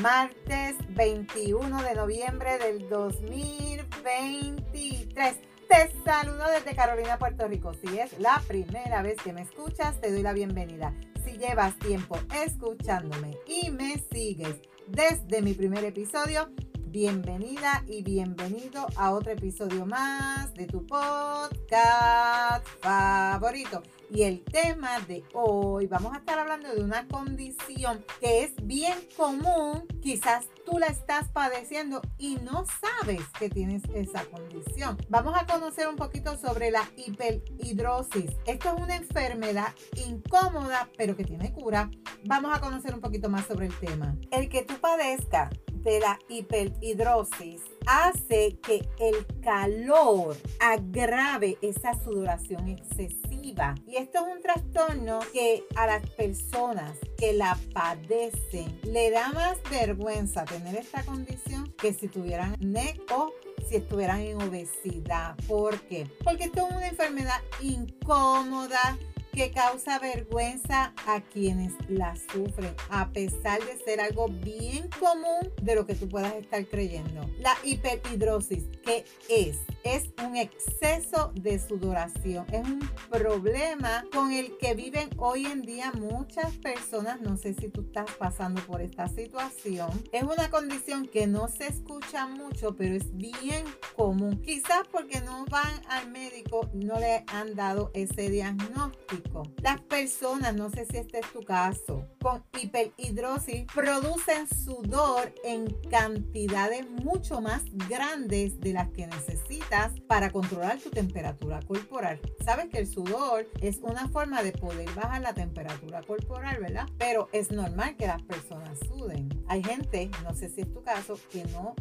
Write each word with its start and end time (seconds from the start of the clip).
martes 0.00 0.76
21 0.90 1.82
de 1.82 1.94
noviembre 1.94 2.58
del 2.58 2.88
2023. 2.88 5.36
Te 5.68 5.92
saludo 6.04 6.44
desde 6.54 6.74
Carolina, 6.74 7.18
Puerto 7.18 7.46
Rico. 7.48 7.72
Si 7.74 7.98
es 7.98 8.18
la 8.18 8.42
primera 8.46 9.02
vez 9.02 9.16
que 9.22 9.32
me 9.32 9.42
escuchas, 9.42 10.00
te 10.00 10.12
doy 10.12 10.22
la 10.22 10.32
bienvenida 10.32 10.94
si 11.24 11.38
llevas 11.38 11.78
tiempo 11.78 12.18
escuchándome 12.44 13.38
y 13.46 13.70
me 13.70 14.02
sigues 14.12 14.56
desde 14.88 15.42
mi 15.42 15.54
primer 15.54 15.84
episodio, 15.84 16.50
bienvenida 16.86 17.84
y 17.86 18.02
bienvenido 18.02 18.86
a 18.96 19.12
otro 19.12 19.32
episodio 19.32 19.86
más 19.86 20.52
de 20.54 20.66
tu 20.66 20.84
podcast 20.86 22.66
favorito. 22.80 23.82
Y 24.14 24.24
el 24.24 24.44
tema 24.44 25.00
de 25.08 25.24
hoy, 25.32 25.86
vamos 25.86 26.12
a 26.12 26.18
estar 26.18 26.38
hablando 26.38 26.70
de 26.74 26.82
una 26.82 27.08
condición 27.08 28.04
que 28.20 28.44
es 28.44 28.52
bien 28.62 28.92
común. 29.16 29.86
Quizás 30.02 30.44
tú 30.66 30.78
la 30.78 30.88
estás 30.88 31.30
padeciendo 31.30 32.02
y 32.18 32.34
no 32.36 32.66
sabes 32.82 33.22
que 33.38 33.48
tienes 33.48 33.82
esa 33.94 34.26
condición. 34.26 34.98
Vamos 35.08 35.34
a 35.34 35.46
conocer 35.46 35.88
un 35.88 35.96
poquito 35.96 36.36
sobre 36.36 36.70
la 36.70 36.90
hiperhidrosis. 36.94 38.32
Esto 38.44 38.74
es 38.76 38.82
una 38.82 38.96
enfermedad 38.96 39.74
incómoda, 40.06 40.90
pero 40.98 41.16
que 41.16 41.24
tiene 41.24 41.50
cura. 41.50 41.90
Vamos 42.26 42.54
a 42.54 42.60
conocer 42.60 42.94
un 42.94 43.00
poquito 43.00 43.30
más 43.30 43.46
sobre 43.46 43.68
el 43.68 43.78
tema. 43.78 44.14
El 44.30 44.50
que 44.50 44.62
tú 44.62 44.74
padezcas 44.78 45.48
de 45.82 46.00
la 46.00 46.18
hiperhidrosis 46.28 47.62
hace 47.86 48.58
que 48.62 48.88
el 48.98 49.26
calor 49.42 50.36
agrave 50.60 51.58
esa 51.62 51.94
sudoración 51.94 52.68
excesiva. 52.68 53.74
Y 53.86 53.96
esto 53.96 54.20
es 54.26 54.34
un 54.34 54.42
trastorno 54.42 55.20
que 55.32 55.64
a 55.76 55.86
las 55.86 56.08
personas 56.10 56.96
que 57.18 57.32
la 57.32 57.58
padecen 57.74 58.80
le 58.84 59.10
da 59.10 59.30
más 59.32 59.58
vergüenza 59.70 60.44
tener 60.44 60.76
esta 60.76 61.04
condición 61.04 61.72
que 61.78 61.92
si 61.92 62.08
tuvieran 62.08 62.56
NEC 62.60 63.00
o 63.12 63.32
si 63.68 63.76
estuvieran 63.76 64.20
en 64.20 64.40
obesidad. 64.40 65.36
¿Por 65.48 65.80
qué? 65.82 66.06
Porque 66.24 66.44
esto 66.44 66.66
es 66.68 66.76
una 66.76 66.88
enfermedad 66.88 67.40
incómoda 67.60 68.98
que 69.32 69.50
causa 69.50 69.98
vergüenza 69.98 70.92
a 71.06 71.22
quienes 71.22 71.72
la 71.88 72.14
sufren, 72.16 72.74
a 72.90 73.10
pesar 73.12 73.60
de 73.64 73.78
ser 73.82 74.00
algo 74.00 74.28
bien 74.28 74.90
común 75.00 75.50
de 75.62 75.74
lo 75.74 75.86
que 75.86 75.94
tú 75.94 76.08
puedas 76.08 76.34
estar 76.34 76.64
creyendo. 76.66 77.28
La 77.38 77.56
hiperhidrosis, 77.64 78.64
¿qué 78.84 79.04
es? 79.30 79.58
Es 79.84 80.10
un 80.24 80.36
exceso 80.36 81.32
de 81.34 81.58
sudoración, 81.58 82.46
es 82.52 82.62
un 82.64 82.80
problema 83.10 84.04
con 84.12 84.32
el 84.32 84.56
que 84.58 84.74
viven 84.74 85.08
hoy 85.16 85.46
en 85.46 85.62
día 85.62 85.92
muchas 85.92 86.52
personas. 86.58 87.20
No 87.20 87.36
sé 87.36 87.54
si 87.54 87.68
tú 87.68 87.82
estás 87.82 88.10
pasando 88.18 88.60
por 88.66 88.82
esta 88.82 89.08
situación. 89.08 89.90
Es 90.12 90.22
una 90.24 90.50
condición 90.50 91.08
que 91.08 91.26
no 91.26 91.48
se 91.48 91.68
escucha 91.68 92.26
mucho, 92.26 92.76
pero 92.76 92.94
es 92.94 93.16
bien 93.16 93.64
común. 93.96 94.40
Quizás 94.42 94.86
porque 94.90 95.20
no 95.22 95.46
van 95.46 95.82
al 95.88 96.10
médico, 96.10 96.68
no 96.74 97.00
le 97.00 97.24
han 97.28 97.54
dado 97.54 97.90
ese 97.94 98.28
diagnóstico 98.30 99.21
las 99.62 99.80
personas, 99.82 100.54
no 100.54 100.70
sé 100.70 100.86
si 100.86 100.96
este 100.98 101.20
es 101.20 101.32
tu 101.32 101.42
caso, 101.42 102.08
con 102.20 102.44
hiperhidrosis 102.60 103.66
producen 103.74 104.48
sudor 104.48 105.34
en 105.44 105.66
cantidades 105.90 106.88
mucho 106.90 107.40
más 107.40 107.62
grandes 107.88 108.60
de 108.60 108.72
las 108.72 108.90
que 108.90 109.06
necesitas 109.06 109.92
para 110.08 110.30
controlar 110.30 110.78
tu 110.78 110.90
temperatura 110.90 111.60
corporal. 111.66 112.20
Sabes 112.44 112.68
que 112.68 112.78
el 112.78 112.86
sudor 112.86 113.48
es 113.60 113.78
una 113.78 114.08
forma 114.08 114.42
de 114.42 114.52
poder 114.52 114.90
bajar 114.94 115.22
la 115.22 115.34
temperatura 115.34 116.02
corporal, 116.02 116.58
¿verdad? 116.60 116.88
Pero 116.98 117.28
es 117.32 117.50
normal 117.50 117.96
que 117.96 118.06
las 118.06 118.22
personas 118.22 118.78
suden. 118.88 119.28
Hay 119.48 119.62
gente, 119.62 120.10
no 120.24 120.34
sé 120.34 120.48
si 120.48 120.62
es 120.62 120.72
tu 120.72 120.82
caso, 120.82 121.18
que 121.30 121.44
no 121.44 121.74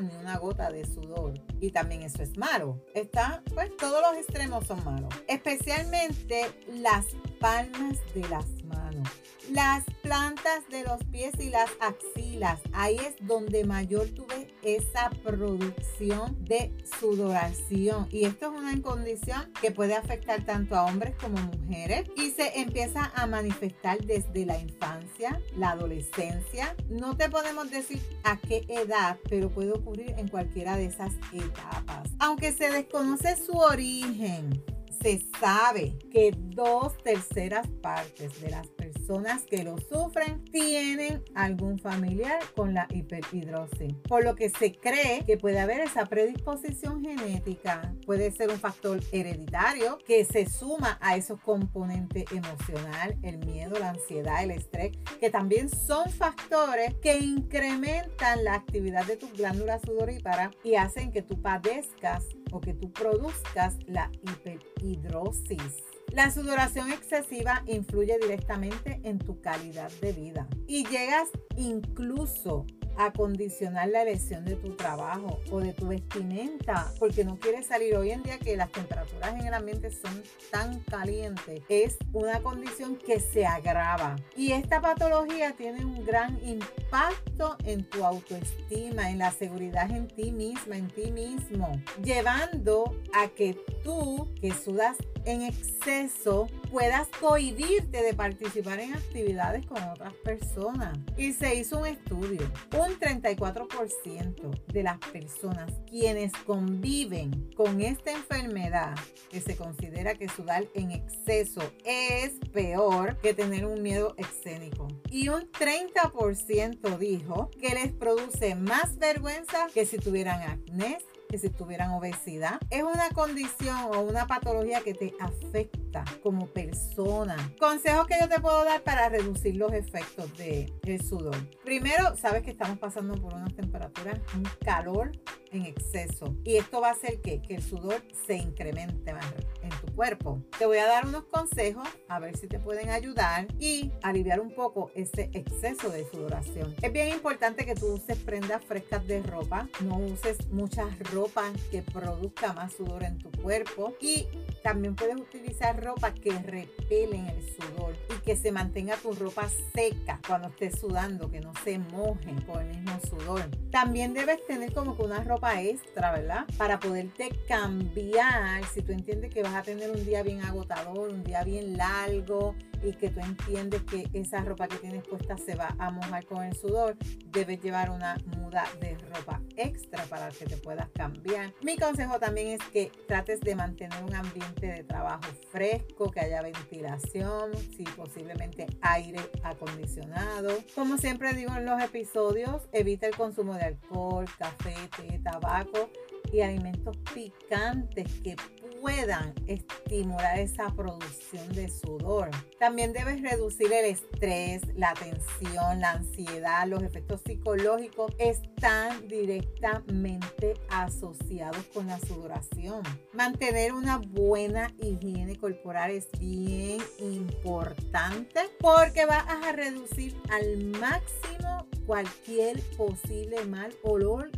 ni 0.00 0.16
una 0.16 0.36
gota 0.38 0.70
de 0.70 0.84
sudor. 0.84 1.34
Y 1.60 1.70
también 1.70 2.02
eso 2.02 2.22
es 2.22 2.36
malo. 2.36 2.84
Está, 2.94 3.42
pues 3.54 3.76
todos 3.76 4.02
los 4.02 4.16
extremos 4.16 4.66
son 4.66 4.84
malos. 4.84 5.14
Especialmente 5.28 6.50
las 6.68 7.06
palmas 7.38 7.98
de 8.14 8.28
las 8.28 8.46
manos 8.64 9.08
las 9.52 9.84
plantas 10.02 10.68
de 10.70 10.84
los 10.84 11.02
pies 11.04 11.32
y 11.38 11.50
las 11.50 11.70
axilas. 11.80 12.60
Ahí 12.72 12.96
es 12.96 13.14
donde 13.20 13.64
mayor 13.64 14.08
tuve 14.10 14.49
esa 14.62 15.10
producción 15.22 16.36
de 16.44 16.72
sudoración. 16.98 18.08
Y 18.10 18.24
esto 18.24 18.52
es 18.52 18.58
una 18.58 18.80
condición 18.82 19.52
que 19.60 19.70
puede 19.70 19.94
afectar 19.94 20.44
tanto 20.44 20.76
a 20.76 20.84
hombres 20.84 21.14
como 21.16 21.38
mujeres 21.38 22.08
y 22.16 22.30
se 22.30 22.60
empieza 22.60 23.12
a 23.14 23.26
manifestar 23.26 23.98
desde 24.04 24.46
la 24.46 24.58
infancia, 24.58 25.40
la 25.56 25.70
adolescencia. 25.70 26.74
No 26.88 27.16
te 27.16 27.28
podemos 27.28 27.70
decir 27.70 28.00
a 28.24 28.36
qué 28.36 28.64
edad, 28.68 29.18
pero 29.28 29.50
puede 29.50 29.72
ocurrir 29.72 30.14
en 30.16 30.28
cualquiera 30.28 30.76
de 30.76 30.86
esas 30.86 31.14
etapas. 31.32 32.10
Aunque 32.18 32.52
se 32.52 32.70
desconoce 32.70 33.36
su 33.36 33.52
origen, 33.52 34.62
se 35.02 35.24
sabe 35.40 35.98
que 36.10 36.34
dos 36.36 36.96
terceras 36.98 37.66
partes 37.82 38.40
de 38.40 38.50
las 38.50 38.68
personas 38.92 39.42
que 39.44 39.62
lo 39.62 39.76
sufren 39.78 40.44
tienen 40.44 41.22
algún 41.34 41.78
familiar 41.78 42.40
con 42.54 42.74
la 42.74 42.86
hiperhidrosis, 42.90 43.94
por 44.08 44.24
lo 44.24 44.34
que 44.34 44.50
se 44.50 44.72
cree 44.72 45.24
que 45.24 45.36
puede 45.36 45.60
haber 45.60 45.80
esa 45.80 46.06
predisposición 46.06 47.02
genética, 47.02 47.94
puede 48.06 48.30
ser 48.30 48.50
un 48.50 48.58
factor 48.58 49.00
hereditario 49.12 49.98
que 50.06 50.24
se 50.24 50.46
suma 50.48 50.98
a 51.00 51.16
esos 51.16 51.40
componentes 51.40 52.24
emocional, 52.32 53.16
el 53.22 53.38
miedo, 53.38 53.78
la 53.78 53.90
ansiedad, 53.90 54.42
el 54.42 54.52
estrés, 54.52 54.92
que 55.18 55.30
también 55.30 55.68
son 55.68 56.10
factores 56.10 56.94
que 57.02 57.18
incrementan 57.18 58.44
la 58.44 58.54
actividad 58.54 59.06
de 59.06 59.16
tus 59.16 59.32
glándulas 59.32 59.82
sudoríparas 59.82 60.50
y 60.64 60.74
hacen 60.74 61.12
que 61.12 61.22
tú 61.22 61.40
padezcas 61.40 62.24
o 62.52 62.60
que 62.60 62.74
tú 62.74 62.90
produzcas 62.92 63.76
la 63.86 64.10
hiperhidrosis. 64.22 65.99
La 66.12 66.30
sudoración 66.32 66.92
excesiva 66.92 67.62
influye 67.66 68.18
directamente 68.20 69.00
en 69.04 69.18
tu 69.18 69.40
calidad 69.40 69.90
de 70.00 70.12
vida 70.12 70.48
y 70.66 70.84
llegas 70.86 71.28
incluso 71.56 72.66
acondicionar 72.96 73.88
la 73.88 74.02
elección 74.02 74.44
de 74.44 74.56
tu 74.56 74.74
trabajo 74.76 75.40
o 75.50 75.60
de 75.60 75.72
tu 75.72 75.88
vestimenta, 75.88 76.92
porque 76.98 77.24
no 77.24 77.38
quieres 77.38 77.66
salir 77.66 77.96
hoy 77.96 78.10
en 78.10 78.22
día 78.22 78.38
que 78.38 78.56
las 78.56 78.70
temperaturas 78.70 79.34
en 79.34 79.46
el 79.46 79.54
ambiente 79.54 79.90
son 79.90 80.22
tan 80.50 80.80
calientes. 80.80 81.62
Es 81.68 81.96
una 82.12 82.40
condición 82.40 82.96
que 82.96 83.20
se 83.20 83.46
agrava. 83.46 84.16
Y 84.36 84.52
esta 84.52 84.80
patología 84.80 85.52
tiene 85.52 85.84
un 85.84 86.04
gran 86.04 86.38
impacto 86.44 87.56
en 87.64 87.84
tu 87.84 88.04
autoestima, 88.04 89.10
en 89.10 89.18
la 89.18 89.30
seguridad 89.30 89.90
en 89.90 90.08
ti 90.08 90.32
misma, 90.32 90.76
en 90.76 90.88
ti 90.88 91.10
mismo, 91.10 91.80
llevando 92.02 92.96
a 93.14 93.28
que 93.28 93.54
tú, 93.82 94.28
que 94.40 94.52
sudas 94.52 94.96
en 95.24 95.42
exceso 95.42 96.48
puedas 96.70 97.08
cohibirte 97.20 98.02
de 98.02 98.14
participar 98.14 98.80
en 98.80 98.94
actividades 98.94 99.66
con 99.66 99.82
otras 99.82 100.14
personas. 100.24 100.98
Y 101.16 101.32
se 101.32 101.54
hizo 101.54 101.80
un 101.80 101.86
estudio. 101.86 102.50
Un 102.80 102.98
34% 102.98 104.64
de 104.72 104.82
las 104.82 104.96
personas 105.12 105.70
quienes 105.86 106.32
conviven 106.46 107.50
con 107.54 107.82
esta 107.82 108.10
enfermedad, 108.10 108.94
que 109.28 109.42
se 109.42 109.54
considera 109.54 110.14
que 110.14 110.30
sudar 110.30 110.64
en 110.72 110.90
exceso 110.92 111.60
es 111.84 112.32
peor 112.54 113.18
que 113.18 113.34
tener 113.34 113.66
un 113.66 113.82
miedo 113.82 114.14
escénico. 114.16 114.88
Y 115.10 115.28
un 115.28 115.42
30% 115.52 116.96
dijo 116.96 117.50
que 117.60 117.74
les 117.74 117.92
produce 117.92 118.54
más 118.54 118.96
vergüenza 118.96 119.66
que 119.74 119.84
si 119.84 119.98
tuvieran 119.98 120.40
acné, 120.40 121.00
que 121.30 121.38
si 121.38 121.48
tuvieran 121.48 121.92
obesidad. 121.92 122.60
Es 122.70 122.82
una 122.82 123.08
condición 123.10 123.76
o 123.94 124.00
una 124.00 124.26
patología 124.26 124.80
que 124.80 124.94
te 124.94 125.14
afecta 125.20 126.04
como 126.22 126.46
persona. 126.46 127.36
Consejos 127.58 128.06
que 128.06 128.16
yo 128.20 128.28
te 128.28 128.40
puedo 128.40 128.64
dar 128.64 128.82
para 128.82 129.08
reducir 129.08 129.56
los 129.56 129.72
efectos 129.72 130.36
del 130.36 131.02
sudor. 131.02 131.36
Primero, 131.64 132.16
sabes 132.16 132.42
que 132.42 132.50
estamos 132.50 132.78
pasando 132.78 133.14
por 133.14 133.34
unas 133.34 133.54
temperaturas, 133.54 134.18
un 134.34 134.42
calor 134.64 135.12
en 135.52 135.66
exceso. 135.66 136.34
Y 136.44 136.56
esto 136.56 136.80
va 136.80 136.88
a 136.88 136.92
hacer 136.92 137.20
que, 137.20 137.40
el 137.50 137.62
sudor 137.62 138.02
se 138.26 138.36
incremente 138.36 139.12
más 139.12 139.26
en 139.62 139.70
tu 139.70 139.92
cuerpo. 139.94 140.40
Te 140.56 140.66
voy 140.66 140.78
a 140.78 140.86
dar 140.86 141.06
unos 141.06 141.24
consejos 141.24 141.88
a 142.08 142.20
ver 142.20 142.36
si 142.36 142.46
te 142.46 142.60
pueden 142.60 142.90
ayudar 142.90 143.48
y 143.58 143.90
aliviar 144.02 144.40
un 144.40 144.54
poco 144.54 144.92
ese 144.94 145.30
exceso 145.32 145.90
de 145.90 146.08
sudoración. 146.08 146.74
Es 146.80 146.92
bien 146.92 147.08
importante 147.08 147.66
que 147.66 147.74
tú 147.74 147.94
uses 147.94 148.16
prendas 148.18 148.64
frescas 148.64 149.04
de 149.06 149.22
ropa, 149.22 149.68
no 149.80 149.98
uses 149.98 150.48
mucha 150.50 150.88
ropa 151.12 151.44
que 151.72 151.82
produzca 151.82 152.52
más 152.52 152.72
sudor 152.72 153.02
en 153.02 153.18
tu 153.18 153.30
cuerpo 153.42 153.94
y 154.00 154.26
también 154.62 154.94
puedes 154.94 155.16
utilizar 155.16 155.82
ropa 155.82 156.14
que 156.14 156.38
repelen 156.38 157.26
el 157.26 157.42
sudor 157.42 157.96
y 158.16 158.20
que 158.20 158.36
se 158.36 158.52
mantenga 158.52 158.96
tu 158.96 159.12
ropa 159.12 159.48
seca 159.74 160.20
cuando 160.26 160.48
estés 160.48 160.78
sudando, 160.78 161.30
que 161.30 161.40
no 161.40 161.52
se 161.64 161.78
moje 161.78 162.34
con 162.46 162.60
el 162.60 162.78
mismo 162.78 163.00
sudor. 163.08 163.50
También 163.70 164.14
debes 164.14 164.44
tener 164.46 164.72
como 164.72 164.96
que 164.96 165.02
una 165.02 165.24
ropa 165.24 165.39
extra, 165.48 166.12
¿verdad? 166.12 166.46
Para 166.58 166.78
poderte 166.78 167.30
cambiar 167.48 168.64
si 168.72 168.82
tú 168.82 168.92
entiendes 168.92 169.32
que 169.32 169.42
vas 169.42 169.54
a 169.54 169.62
tener 169.62 169.90
un 169.90 170.04
día 170.04 170.22
bien 170.22 170.42
agotador, 170.42 171.08
un 171.08 171.24
día 171.24 171.42
bien 171.44 171.76
largo 171.76 172.54
y 172.82 172.92
que 172.92 173.10
tú 173.10 173.20
entiendes 173.20 173.82
que 173.82 174.08
esa 174.12 174.40
ropa 174.42 174.68
que 174.68 174.76
tienes 174.76 175.06
puesta 175.06 175.36
se 175.36 175.54
va 175.54 175.74
a 175.78 175.90
mojar 175.90 176.24
con 176.26 176.42
el 176.44 176.54
sudor, 176.54 176.96
debes 177.32 177.60
llevar 177.62 177.90
una 177.90 178.16
muda 178.38 178.64
de 178.80 178.96
ropa 179.14 179.40
extra 179.56 180.04
para 180.04 180.28
que 180.30 180.46
te 180.46 180.56
puedas 180.56 180.88
cambiar. 180.90 181.52
Mi 181.62 181.76
consejo 181.76 182.18
también 182.18 182.48
es 182.48 182.68
que 182.70 182.90
trates 183.06 183.40
de 183.40 183.54
mantener 183.54 184.02
un 184.02 184.14
ambiente 184.14 184.66
de 184.66 184.84
trabajo 184.84 185.30
fresco, 185.50 186.10
que 186.10 186.20
haya 186.20 186.42
ventilación, 186.42 187.52
si 187.76 187.84
posiblemente 187.84 188.66
aire 188.80 189.20
acondicionado. 189.42 190.50
Como 190.74 190.96
siempre 190.96 191.32
digo 191.34 191.54
en 191.56 191.66
los 191.66 191.82
episodios, 191.82 192.62
evita 192.72 193.06
el 193.06 193.16
consumo 193.16 193.54
de 193.54 193.64
alcohol, 193.64 194.26
café, 194.38 194.74
té, 194.96 195.20
tabaco 195.30 195.90
y 196.32 196.40
alimentos 196.40 196.96
picantes 197.14 198.06
que 198.22 198.36
puedan 198.80 199.34
estimular 199.46 200.38
esa 200.38 200.72
producción 200.74 201.46
de 201.52 201.68
sudor. 201.68 202.30
También 202.58 202.92
debes 202.92 203.20
reducir 203.20 203.72
el 203.72 203.84
estrés, 203.84 204.62
la 204.74 204.94
tensión, 204.94 205.80
la 205.80 205.92
ansiedad, 205.92 206.66
los 206.66 206.82
efectos 206.82 207.20
psicológicos 207.26 208.12
están 208.18 209.06
directamente 209.06 210.54
asociados 210.70 211.62
con 211.74 211.88
la 211.88 211.98
sudoración. 212.00 212.82
Mantener 213.12 213.74
una 213.74 213.98
buena 213.98 214.72
higiene 214.78 215.36
corporal 215.36 215.90
es 215.90 216.08
bien 216.18 216.80
importante 216.98 218.40
porque 218.60 219.04
vas 219.04 219.24
a 219.28 219.52
reducir 219.52 220.16
al 220.30 220.64
máximo 220.64 221.66
cualquier 221.86 222.60
posible 222.76 223.44
mal 223.46 223.74
olor 223.82 224.30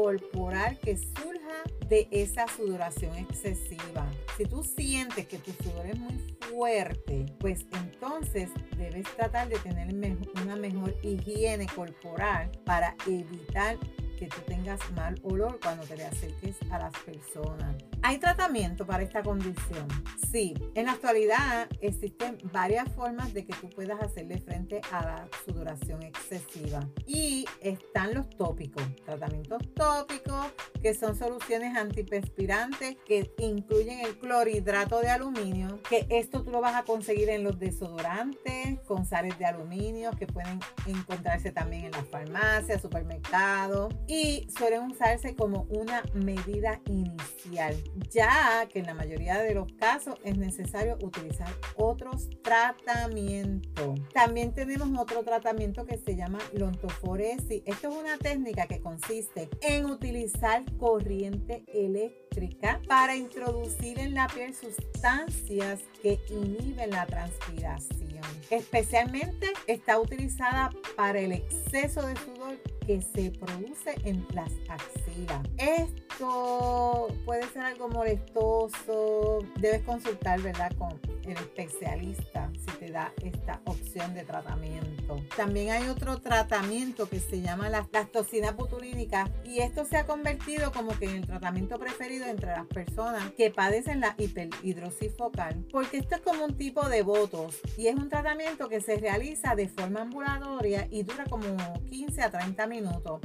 corporal 0.00 0.78
que 0.78 0.96
surja 0.96 1.64
de 1.88 2.06
esa 2.12 2.46
sudoración 2.46 3.16
excesiva. 3.16 4.08
Si 4.36 4.44
tú 4.44 4.62
sientes 4.62 5.26
que 5.26 5.38
tu 5.38 5.50
sudor 5.60 5.86
es 5.86 5.98
muy 5.98 6.16
fuerte, 6.38 7.26
pues 7.40 7.66
entonces 7.72 8.48
debes 8.76 9.06
tratar 9.16 9.48
de 9.48 9.58
tener 9.58 9.92
una 10.40 10.54
mejor 10.54 10.94
higiene 11.02 11.66
corporal 11.74 12.48
para 12.64 12.94
evitar 13.08 13.76
que 14.18 14.26
tú 14.26 14.40
tengas 14.46 14.80
mal 14.92 15.14
olor 15.22 15.60
cuando 15.62 15.84
te 15.86 15.96
le 15.96 16.04
acerques 16.04 16.56
a 16.70 16.78
las 16.78 16.92
personas. 17.04 17.76
¿Hay 18.02 18.18
tratamiento 18.18 18.84
para 18.84 19.02
esta 19.02 19.22
condición? 19.22 19.86
Sí, 20.30 20.54
en 20.74 20.86
la 20.86 20.92
actualidad 20.92 21.68
existen 21.80 22.38
varias 22.52 22.92
formas 22.94 23.32
de 23.32 23.46
que 23.46 23.54
tú 23.54 23.68
puedas 23.70 24.00
hacerle 24.00 24.38
frente 24.38 24.80
a 24.90 25.02
la 25.02 25.28
sudoración 25.44 26.02
excesiva. 26.02 26.88
Y 27.06 27.46
están 27.60 28.14
los 28.14 28.28
tópicos, 28.30 28.82
tratamientos 29.04 29.62
tópicos, 29.74 30.46
que 30.82 30.94
son 30.94 31.16
soluciones 31.16 31.76
antiperspirantes 31.76 32.96
que 33.06 33.32
incluyen 33.38 34.00
el 34.00 34.18
clorhidrato 34.18 35.00
de 35.00 35.10
aluminio, 35.10 35.80
que 35.88 36.06
esto 36.10 36.42
tú 36.42 36.50
lo 36.50 36.60
vas 36.60 36.74
a 36.74 36.82
conseguir 36.82 37.28
en 37.30 37.44
los 37.44 37.58
desodorantes 37.58 38.80
con 38.86 39.06
sales 39.06 39.38
de 39.38 39.46
aluminio 39.46 40.10
que 40.12 40.26
pueden 40.26 40.60
encontrarse 40.86 41.52
también 41.52 41.84
en 41.84 41.92
las 41.92 42.08
farmacias, 42.08 42.82
supermercados 42.82 43.94
y 44.08 44.48
suelen 44.56 44.90
usarse 44.90 45.36
como 45.36 45.66
una 45.68 46.02
medida 46.14 46.80
inicial, 46.86 47.76
ya 48.10 48.66
que 48.68 48.78
en 48.78 48.86
la 48.86 48.94
mayoría 48.94 49.38
de 49.38 49.54
los 49.54 49.70
casos 49.74 50.14
es 50.24 50.36
necesario 50.38 50.96
utilizar 51.02 51.48
otros 51.76 52.30
tratamientos. 52.42 54.00
También 54.14 54.54
tenemos 54.54 54.88
otro 54.98 55.22
tratamiento 55.22 55.84
que 55.84 55.98
se 55.98 56.16
llama 56.16 56.38
lontoforesis. 56.54 57.62
Esto 57.66 57.90
es 57.90 57.96
una 57.96 58.16
técnica 58.16 58.66
que 58.66 58.80
consiste 58.80 59.50
en 59.60 59.84
utilizar 59.84 60.64
corriente 60.78 61.64
eléctrica 61.68 62.80
para 62.88 63.14
introducir 63.14 63.98
en 63.98 64.14
la 64.14 64.26
piel 64.28 64.54
sustancias 64.54 65.80
que 66.02 66.18
inhiben 66.30 66.90
la 66.90 67.04
transpiración. 67.06 68.22
Especialmente 68.50 69.48
está 69.66 70.00
utilizada 70.00 70.70
para 70.96 71.20
el 71.20 71.32
exceso 71.32 72.06
de 72.06 72.16
sudor 72.16 72.56
que 72.88 73.02
se 73.02 73.30
produce 73.32 73.94
en 74.04 74.26
las 74.32 74.50
axilas. 74.66 75.46
Esto 75.58 77.08
puede 77.26 77.46
ser 77.50 77.60
algo 77.64 77.90
molestoso. 77.90 79.40
Debes 79.60 79.82
consultar, 79.82 80.40
¿verdad? 80.40 80.72
Con 80.78 80.98
el 81.24 81.36
especialista 81.36 82.50
si 82.54 82.78
te 82.78 82.90
da 82.90 83.12
esta 83.22 83.60
opción 83.66 84.14
de 84.14 84.24
tratamiento. 84.24 85.22
También 85.36 85.70
hay 85.70 85.88
otro 85.88 86.18
tratamiento 86.18 87.08
que 87.08 87.20
se 87.20 87.42
llama 87.42 87.68
la, 87.68 87.86
toxina 88.10 88.52
butulínica 88.52 89.30
y 89.44 89.58
esto 89.58 89.84
se 89.84 89.98
ha 89.98 90.06
convertido 90.06 90.72
como 90.72 90.98
que 90.98 91.06
en 91.06 91.16
el 91.16 91.26
tratamiento 91.26 91.78
preferido 91.78 92.26
entre 92.26 92.52
las 92.52 92.66
personas 92.66 93.30
que 93.32 93.50
padecen 93.50 94.00
la 94.00 94.14
hiperhidrosis 94.16 95.14
focal 95.16 95.66
porque 95.70 95.98
esto 95.98 96.16
es 96.16 96.20
como 96.22 96.44
un 96.44 96.56
tipo 96.56 96.88
de 96.88 97.02
votos 97.02 97.58
y 97.76 97.88
es 97.88 97.96
un 97.96 98.08
tratamiento 98.08 98.68
que 98.68 98.80
se 98.80 98.96
realiza 98.96 99.54
de 99.54 99.68
forma 99.68 100.02
ambulatoria 100.02 100.88
y 100.90 101.02
dura 101.02 101.24
como 101.26 101.44
15 101.90 102.22
a 102.22 102.30
30 102.30 102.66
minutos. 102.66 102.77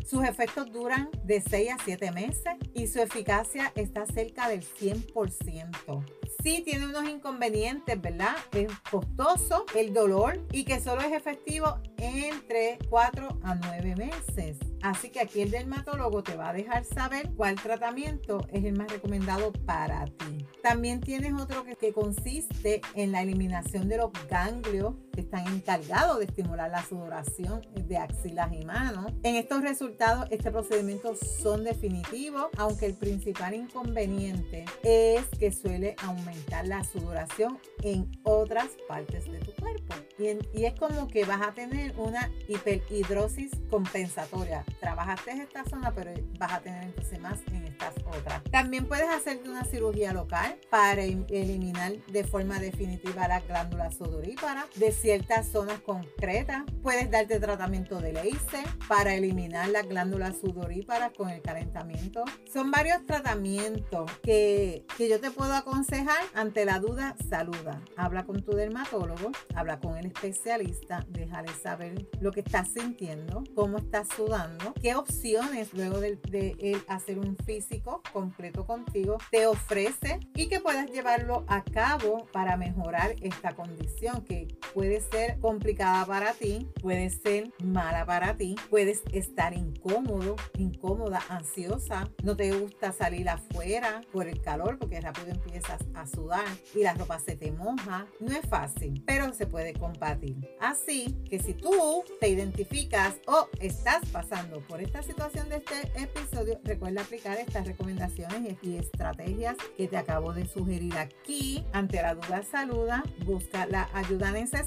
Sus 0.05 0.23
efectos 0.23 0.71
duran 0.71 1.09
de 1.23 1.41
6 1.41 1.71
a 1.71 1.77
7 1.83 2.11
meses 2.11 2.53
y 2.73 2.87
su 2.87 2.99
eficacia 2.99 3.71
está 3.75 4.05
cerca 4.05 4.47
del 4.49 4.61
100% 4.61 6.03
sí 6.43 6.61
tiene 6.63 6.85
unos 6.85 7.09
inconvenientes, 7.09 7.99
¿verdad? 7.99 8.35
Es 8.51 8.71
costoso 8.91 9.65
el 9.75 9.93
dolor 9.93 10.45
y 10.51 10.65
que 10.65 10.81
solo 10.81 11.01
es 11.01 11.13
efectivo 11.13 11.77
entre 11.97 12.77
4 12.89 13.39
a 13.43 13.55
9 13.55 13.95
meses. 13.95 14.57
Así 14.81 15.09
que 15.09 15.21
aquí 15.21 15.41
el 15.41 15.49
dermatólogo 15.49 16.23
te 16.23 16.35
va 16.35 16.49
a 16.49 16.53
dejar 16.53 16.83
saber 16.83 17.31
cuál 17.37 17.55
tratamiento 17.55 18.45
es 18.51 18.65
el 18.65 18.77
más 18.77 18.91
recomendado 18.91 19.53
para 19.65 20.03
ti. 20.05 20.45
También 20.61 20.99
tienes 20.99 21.33
otro 21.39 21.63
que, 21.63 21.93
consiste 21.93 22.81
en 22.95 23.11
la 23.11 23.21
eliminación 23.21 23.87
de 23.87 23.97
los 23.97 24.11
ganglios 24.29 24.95
que 25.13 25.21
están 25.21 25.47
encargados 25.47 26.19
de 26.19 26.25
estimular 26.25 26.69
la 26.69 26.83
sudoración 26.83 27.61
de 27.75 27.97
axilas 27.97 28.51
y 28.51 28.65
manos. 28.65 29.13
En 29.23 29.35
estos 29.35 29.61
resultados, 29.61 30.27
este 30.31 30.51
procedimiento 30.51 31.15
son 31.15 31.63
definitivos, 31.63 32.47
aunque 32.57 32.87
el 32.87 32.95
principal 32.95 33.53
inconveniente 33.53 34.65
es 34.83 35.25
que 35.39 35.51
suele 35.51 35.95
aumentar 36.01 36.32
aumentar 36.33 36.67
la 36.67 36.83
sudoración 36.83 37.59
en 37.83 38.09
otras 38.23 38.69
partes 38.87 39.31
de 39.31 39.39
tu 39.39 39.51
cuerpo. 39.53 39.93
Y, 40.17 40.25
y 40.57 40.65
es 40.65 40.73
como 40.79 41.07
que 41.07 41.25
vas 41.25 41.41
a 41.41 41.53
tener 41.53 41.93
una 41.97 42.29
hiperhidrosis 42.47 43.51
compensatoria. 43.69 44.63
Trabajaste 44.79 45.31
esta 45.31 45.63
zona, 45.65 45.93
pero 45.93 46.11
vas 46.39 46.53
a 46.53 46.59
tener 46.61 46.83
entonces 46.83 47.19
más 47.19 47.39
en 47.47 47.65
estas 47.65 47.93
otras. 48.05 48.43
También 48.51 48.85
puedes 48.87 49.09
hacerte 49.09 49.49
una 49.49 49.65
cirugía 49.65 50.13
local 50.13 50.57
para 50.69 51.03
eliminar 51.03 51.93
de 52.07 52.23
forma 52.23 52.59
definitiva 52.59 53.27
las 53.27 53.45
glándulas 53.47 53.95
sudoríparas 53.95 54.65
de 54.75 54.91
ciertas 54.91 55.47
zonas 55.47 55.79
concretas. 55.81 56.63
Puedes 56.81 57.09
darte 57.09 57.39
tratamiento 57.39 57.99
de 57.99 58.13
laser 58.13 58.65
para 58.87 59.15
eliminar 59.15 59.69
las 59.69 59.87
glándulas 59.87 60.37
sudoríparas 60.39 61.11
con 61.15 61.29
el 61.29 61.41
calentamiento. 61.41 62.23
Son 62.51 62.71
varios 62.71 63.05
tratamientos 63.05 64.11
que, 64.21 64.85
que 64.97 65.09
yo 65.09 65.19
te 65.19 65.31
puedo 65.31 65.53
aconsejar. 65.53 66.22
Ante 66.33 66.65
la 66.65 66.79
duda, 66.79 67.15
saluda. 67.29 67.81
Habla 67.95 68.25
con 68.25 68.41
tu 68.43 68.51
dermatólogo, 68.53 69.31
habla 69.55 69.79
con 69.79 69.97
el 69.97 70.07
especialista, 70.07 71.05
déjale 71.09 71.49
saber 71.61 72.07
lo 72.21 72.31
que 72.31 72.41
estás 72.41 72.69
sintiendo, 72.69 73.43
cómo 73.55 73.77
estás 73.77 74.07
sudando, 74.15 74.73
qué 74.81 74.95
opciones 74.95 75.73
luego 75.73 75.99
de, 75.99 76.83
hacer 76.87 77.19
un 77.19 77.37
físico 77.37 78.01
completo 78.11 78.65
contigo 78.65 79.17
te 79.31 79.45
ofrece 79.45 80.19
y 80.35 80.47
que 80.47 80.59
puedas 80.59 80.89
llevarlo 80.89 81.45
a 81.47 81.63
cabo 81.63 82.25
para 82.31 82.57
mejorar 82.57 83.15
esta 83.21 83.53
condición 83.55 84.23
que 84.23 84.47
puede 84.73 85.01
ser 85.01 85.39
complicada 85.39 86.05
para 86.05 86.33
ti, 86.33 86.67
puede 86.81 87.09
ser 87.09 87.51
mala 87.63 88.05
para 88.05 88.35
ti, 88.35 88.55
puedes 88.69 89.01
estar 89.11 89.53
incómodo, 89.53 90.35
incómoda, 90.57 91.21
ansiosa, 91.29 92.09
no 92.23 92.35
te 92.35 92.51
gusta 92.51 92.91
salir 92.91 93.29
afuera 93.29 94.01
por 94.11 94.27
el 94.27 94.41
calor 94.41 94.79
porque 94.79 94.99
rápido 95.01 95.29
empiezas 95.29 95.81
a 95.93 96.07
sudar 96.07 96.45
y 96.73 96.83
la 96.83 96.93
ropa 96.93 97.19
se 97.19 97.35
te 97.35 97.51
moja. 97.51 98.07
No 98.19 98.31
es 98.35 98.47
fácil, 98.47 99.03
pero 99.05 99.33
se 99.33 99.45
puede 99.45 99.73
combatir. 99.73 100.35
Así 100.59 101.15
que 101.29 101.39
si 101.39 101.53
tú 101.53 102.03
te 102.19 102.29
identificas 102.29 103.15
o 103.27 103.47
estás 103.59 104.07
pasando 104.11 104.61
por 104.61 104.81
esta 104.81 105.03
situación 105.03 105.49
de 105.49 105.57
este 105.57 105.91
episodio, 106.01 106.59
recuerda 106.63 107.01
aplicar 107.01 107.37
estas 107.37 107.67
recomendaciones 107.67 108.57
y 108.61 108.77
estrategias 108.77 109.55
que 109.77 109.87
te 109.87 109.97
acabo 109.97 110.33
de 110.33 110.47
sugerir 110.47 110.97
aquí. 110.97 111.63
Ante 111.73 112.01
la 112.01 112.15
duda, 112.15 112.43
saluda, 112.43 113.03
busca 113.25 113.65
la 113.65 113.89
ayuda 113.93 114.31
necesaria 114.31 114.62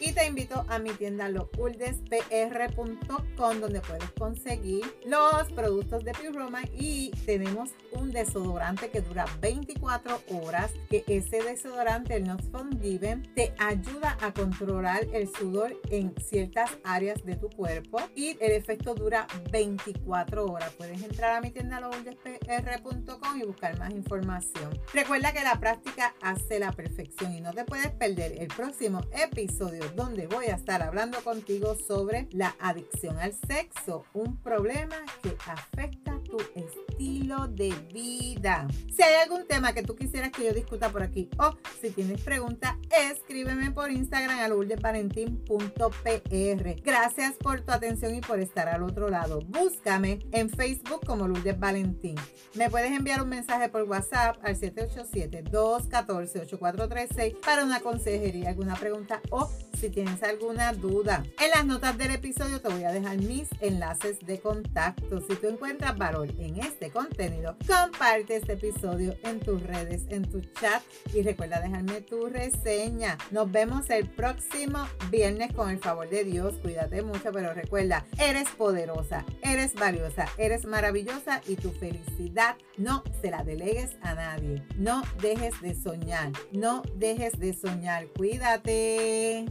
y 0.00 0.12
te 0.12 0.26
invito 0.26 0.64
a 0.68 0.78
mi 0.78 0.90
tienda 0.90 1.28
lourdespr.com 1.28 3.60
donde 3.60 3.80
puedes 3.80 4.10
conseguir 4.12 4.84
los 5.04 5.50
productos 5.52 6.04
de 6.04 6.12
Pure 6.12 6.32
Roma 6.32 6.62
y 6.72 7.10
tenemos 7.26 7.70
un 7.92 8.12
desodorante 8.12 8.90
que 8.90 9.00
dura 9.00 9.26
24 9.40 10.22
horas, 10.30 10.70
que 10.88 11.02
ese 11.08 11.42
desodorante, 11.42 12.14
el 12.14 12.24
Not 12.24 12.42
Given, 12.80 13.34
te 13.34 13.52
ayuda 13.58 14.16
a 14.20 14.32
controlar 14.32 15.04
el 15.12 15.28
sudor 15.34 15.76
en 15.90 16.14
ciertas 16.20 16.70
áreas 16.84 17.24
de 17.24 17.36
tu 17.36 17.50
cuerpo 17.50 17.98
y 18.14 18.36
el 18.40 18.52
efecto 18.52 18.94
dura 18.94 19.26
24 19.50 20.46
horas. 20.46 20.72
Puedes 20.74 21.02
entrar 21.02 21.36
a 21.36 21.40
mi 21.40 21.50
tienda 21.50 21.80
lourdespr.com 21.80 23.40
y 23.40 23.44
buscar 23.44 23.78
más 23.78 23.92
información. 23.92 24.78
Recuerda 24.92 25.32
que 25.32 25.42
la 25.42 25.58
práctica 25.58 26.14
hace 26.22 26.58
la 26.58 26.72
perfección 26.72 27.34
y 27.34 27.40
no 27.40 27.52
te 27.52 27.64
puedes 27.64 27.90
perder 27.90 28.40
el 28.40 28.48
próximo 28.48 29.00
episodio 29.24 29.82
donde 29.96 30.26
voy 30.26 30.46
a 30.46 30.54
estar 30.54 30.82
hablando 30.82 31.22
contigo 31.22 31.74
sobre 31.74 32.28
la 32.32 32.54
adicción 32.60 33.18
al 33.18 33.34
sexo, 33.46 34.04
un 34.12 34.36
problema 34.36 34.96
que 35.22 35.36
afecta 35.46 36.20
tu 36.24 36.36
estilo 36.54 37.48
de 37.48 37.72
vida. 37.92 38.66
Si 38.94 39.02
hay 39.02 39.14
algún 39.22 39.46
tema 39.46 39.72
que 39.72 39.82
tú 39.82 39.96
quisieras 39.96 40.30
que 40.30 40.44
yo 40.44 40.52
discuta 40.52 40.90
por 40.90 41.02
aquí 41.02 41.30
o 41.38 41.56
si 41.80 41.88
tienes 41.90 42.20
preguntas, 42.22 42.74
escríbeme 42.90 43.70
por 43.70 43.90
Instagram 43.90 44.38
a 44.38 44.48
lourdesvalentín.pr. 44.48 46.82
Gracias 46.82 47.32
por 47.34 47.62
tu 47.62 47.72
atención 47.72 48.14
y 48.14 48.20
por 48.20 48.40
estar 48.40 48.68
al 48.68 48.82
otro 48.82 49.08
lado. 49.08 49.40
Búscame 49.40 50.18
en 50.32 50.50
Facebook 50.50 51.06
como 51.06 51.28
Lourdes 51.28 51.58
Valentín. 51.58 52.16
Me 52.54 52.68
puedes 52.68 52.92
enviar 52.92 53.22
un 53.22 53.30
mensaje 53.30 53.68
por 53.68 53.82
WhatsApp 53.84 54.36
al 54.42 54.58
787-214-8436 54.60 57.40
para 57.40 57.64
una 57.64 57.80
consejería, 57.80 58.50
alguna 58.50 58.76
pregunta 58.76 59.13
o 59.30 59.48
si 59.84 59.90
tienes 59.90 60.22
alguna 60.22 60.72
duda. 60.72 61.22
En 61.38 61.50
las 61.50 61.66
notas 61.66 61.98
del 61.98 62.12
episodio 62.12 62.58
te 62.58 62.70
voy 62.70 62.84
a 62.84 62.92
dejar 62.92 63.18
mis 63.18 63.50
enlaces 63.60 64.18
de 64.20 64.40
contacto. 64.40 65.20
Si 65.20 65.36
tú 65.36 65.48
encuentras 65.48 65.98
valor 65.98 66.30
en 66.38 66.58
este 66.58 66.90
contenido, 66.90 67.54
comparte 67.66 68.36
este 68.36 68.54
episodio 68.54 69.14
en 69.24 69.40
tus 69.40 69.62
redes, 69.62 70.06
en 70.08 70.22
tu 70.22 70.40
chat 70.40 70.82
y 71.12 71.20
recuerda 71.20 71.60
dejarme 71.60 72.00
tu 72.00 72.28
reseña. 72.28 73.18
Nos 73.30 73.52
vemos 73.52 73.90
el 73.90 74.08
próximo 74.08 74.88
viernes 75.10 75.52
con 75.52 75.68
el 75.68 75.78
favor 75.78 76.08
de 76.08 76.24
Dios. 76.24 76.54
Cuídate 76.62 77.02
mucho, 77.02 77.30
pero 77.30 77.52
recuerda, 77.52 78.06
eres 78.18 78.48
poderosa, 78.56 79.26
eres 79.42 79.74
valiosa, 79.74 80.26
eres 80.38 80.64
maravillosa 80.64 81.42
y 81.46 81.56
tu 81.56 81.70
felicidad 81.72 82.56
no 82.78 83.04
se 83.20 83.30
la 83.30 83.44
delegues 83.44 83.98
a 84.00 84.14
nadie. 84.14 84.62
No 84.78 85.02
dejes 85.20 85.60
de 85.60 85.74
soñar, 85.74 86.32
no 86.52 86.80
dejes 86.96 87.38
de 87.38 87.52
soñar. 87.52 88.06
Cuídate. 88.16 89.44